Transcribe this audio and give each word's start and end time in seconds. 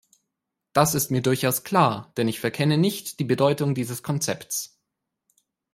Das 0.73 0.95
ist 0.95 1.11
mir 1.11 1.21
durchaus 1.21 1.63
klar, 1.63 2.11
denn 2.17 2.27
ich 2.27 2.39
verkenne 2.39 2.79
nicht 2.79 3.19
die 3.19 3.23
Bedeutung 3.23 3.75
dieses 3.75 4.01
Konzepts. 4.01 4.81